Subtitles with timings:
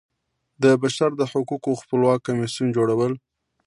[0.63, 3.13] د بشر د حقوقو خپلواک کمیسیون جوړول.